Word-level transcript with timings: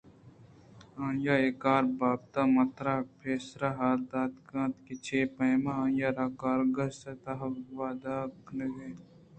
آئی 1.03 1.33
ءِ 1.49 1.57
کار 1.63 1.83
ءِ 1.87 1.95
بابتءَ 1.99 2.51
من 2.53 2.67
ترا 2.75 2.95
پیسرا 3.19 3.69
حال 3.77 3.99
داتگ 4.09 4.51
اَت 4.61 4.73
کہ 4.85 4.93
چے 5.05 5.19
پیم 5.35 5.65
آئی 5.79 5.99
ءَ 6.07 6.15
را 6.17 6.25
کارگس 6.41 6.97
ءِ 7.11 7.19
تہا 7.23 7.47
ودار 7.77 8.27
کنائینگ 8.45 8.75
بیت 8.77 8.97